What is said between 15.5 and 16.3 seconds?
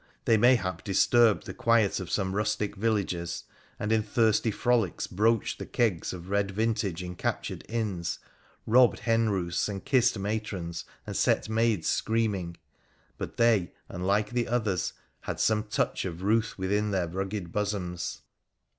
touch of